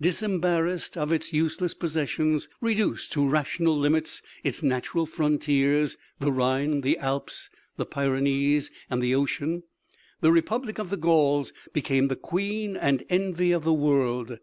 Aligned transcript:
Disembarassed 0.00 0.96
of 0.96 1.10
its 1.10 1.32
useless 1.32 1.74
possessions, 1.74 2.48
reduced 2.60 3.10
to 3.10 3.26
rational 3.28 3.76
limits 3.76 4.22
its 4.44 4.62
natural 4.62 5.04
frontiers 5.04 5.96
the 6.20 6.30
Rhine, 6.30 6.82
the 6.82 6.96
Alps, 6.98 7.50
the 7.76 7.84
Pyrenees 7.86 8.70
and 8.88 9.02
the 9.02 9.16
Ocean 9.16 9.64
the 10.20 10.30
republic 10.30 10.78
of 10.78 10.90
the 10.90 10.96
Gauls 10.96 11.52
became 11.72 12.06
the 12.06 12.14
queen 12.14 12.76
and 12.76 13.04
envy 13.08 13.50
of 13.50 13.64
the 13.64 13.74
world. 13.74 14.38